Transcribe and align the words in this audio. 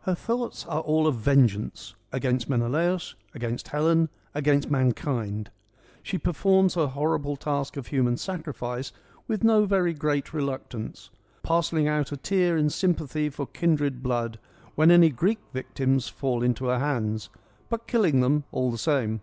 Her 0.00 0.16
thoughts 0.16 0.66
are 0.66 0.80
all 0.80 1.06
of 1.06 1.14
vengeance: 1.14 1.94
against 2.10 2.50
Menelaus, 2.50 3.14
against 3.36 3.68
Helen, 3.68 4.08
against 4.34 4.68
mankind. 4.68 5.48
She 6.02 6.18
performs 6.18 6.74
her 6.74 6.88
horrible 6.88 7.36
task 7.36 7.76
of 7.76 7.86
human 7.86 8.16
sacrifice 8.16 8.90
with 9.28 9.44
no 9.44 9.64
very 9.64 9.94
great 9.94 10.34
reluctance;' 10.34 11.10
Parcelling 11.44 11.86
out 11.86 12.10
a 12.10 12.16
tear 12.16 12.56
in 12.56 12.68
sympathy 12.68 13.30
for 13.30 13.46
kindred 13.46 14.02
blood' 14.02 14.40
when 14.74 14.90
any 14.90 15.10
Greek 15.10 15.38
victims 15.52 16.08
fall 16.08 16.42
into 16.42 16.64
her 16.64 16.80
hands; 16.80 17.30
but 17.68 17.86
killing 17.86 18.18
them 18.22 18.42
all 18.50 18.72
the 18.72 18.78
same. 18.78 19.20